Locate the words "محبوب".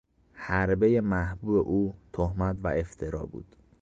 0.99-1.67